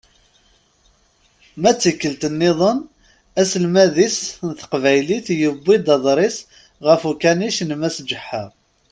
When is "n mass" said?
7.63-7.97